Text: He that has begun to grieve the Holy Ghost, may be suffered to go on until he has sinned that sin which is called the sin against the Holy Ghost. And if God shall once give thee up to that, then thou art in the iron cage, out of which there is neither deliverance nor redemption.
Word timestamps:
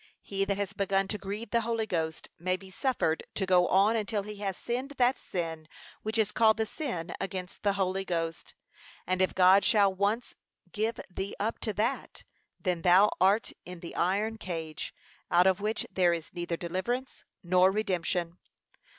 He 0.23 0.45
that 0.45 0.57
has 0.57 0.73
begun 0.73 1.07
to 1.09 1.19
grieve 1.19 1.51
the 1.51 1.61
Holy 1.61 1.85
Ghost, 1.85 2.27
may 2.39 2.57
be 2.57 2.71
suffered 2.71 3.21
to 3.35 3.45
go 3.45 3.67
on 3.67 3.95
until 3.95 4.23
he 4.23 4.37
has 4.37 4.57
sinned 4.57 4.95
that 4.97 5.19
sin 5.19 5.67
which 6.01 6.17
is 6.17 6.31
called 6.31 6.57
the 6.57 6.65
sin 6.65 7.13
against 7.21 7.61
the 7.61 7.73
Holy 7.73 8.03
Ghost. 8.03 8.55
And 9.05 9.21
if 9.21 9.35
God 9.35 9.63
shall 9.63 9.93
once 9.93 10.33
give 10.71 10.99
thee 11.11 11.35
up 11.39 11.59
to 11.59 11.73
that, 11.73 12.23
then 12.59 12.81
thou 12.81 13.11
art 13.21 13.51
in 13.63 13.81
the 13.81 13.95
iron 13.95 14.39
cage, 14.39 14.91
out 15.29 15.45
of 15.45 15.61
which 15.61 15.85
there 15.93 16.13
is 16.15 16.33
neither 16.33 16.57
deliverance 16.57 17.23
nor 17.43 17.69
redemption. 17.69 18.39